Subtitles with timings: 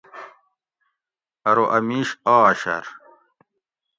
[1.49, 2.09] ارو اۤ میش
[2.39, 2.85] آش ار